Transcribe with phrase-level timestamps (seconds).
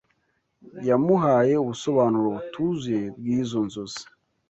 [0.87, 4.03] yamuhaye ubusobanuro butuzuye bw’izo nzozi